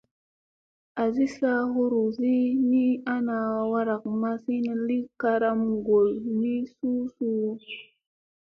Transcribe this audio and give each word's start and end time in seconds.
Azi 1.03 1.25
saa 1.37 1.61
huruzi 1.73 2.35
ni 2.69 2.85
ana 3.15 3.35
warak 3.71 4.03
mazina 4.21 4.73
li 4.87 4.97
karam 5.21 5.59
ngolla 5.75 6.21
ni 6.39 6.53
suu 6.75 7.01
suu. 7.15 7.51